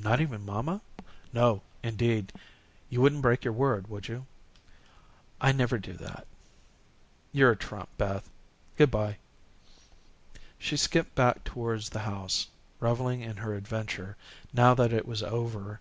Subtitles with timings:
[0.00, 0.80] "Not even mamma?"
[1.32, 2.32] "No, indeed.
[2.88, 4.24] You wouldn't break your word, would you?"
[5.40, 6.28] "I never do that."
[7.32, 8.30] "You're a trump, Beth.
[8.76, 9.16] Good bye."
[10.56, 12.46] She skipped back towards the house,
[12.78, 14.16] revelling in her adventure
[14.52, 15.80] now that it was over.